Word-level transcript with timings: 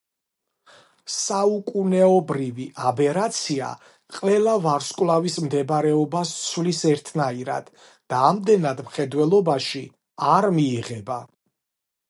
საუკუნეობრივი 1.15 2.63
აბერაცია 2.91 3.67
ყველა 4.19 4.55
ვარსკვლავის 4.63 5.37
მდებარეობას 5.47 6.31
ცვლის 6.47 6.81
ერთნაირად 6.93 7.69
და 8.15 8.23
ამდენად 8.31 8.81
მხედველობაში 8.87 9.83
არ 10.37 10.49
მიიღება. 10.57 11.19